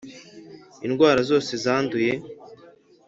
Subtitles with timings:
[0.85, 2.11] indwara zose zanduye.